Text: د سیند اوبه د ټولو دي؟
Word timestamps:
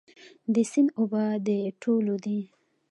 د 0.53 0.55
سیند 0.71 0.89
اوبه 0.99 1.23
د 1.47 1.49
ټولو 1.81 2.13
دي؟ 2.23 2.39